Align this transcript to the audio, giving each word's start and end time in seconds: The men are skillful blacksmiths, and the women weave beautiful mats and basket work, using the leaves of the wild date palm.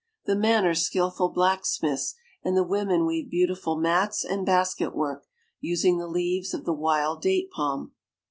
The 0.25 0.35
men 0.35 0.65
are 0.65 0.73
skillful 0.73 1.29
blacksmiths, 1.29 2.15
and 2.43 2.57
the 2.57 2.63
women 2.63 3.05
weave 3.05 3.29
beautiful 3.29 3.75
mats 3.77 4.25
and 4.25 4.43
basket 4.43 4.95
work, 4.95 5.27
using 5.59 5.99
the 5.99 6.07
leaves 6.07 6.55
of 6.55 6.65
the 6.65 6.73
wild 6.73 7.21
date 7.21 7.51
palm. 7.51 7.91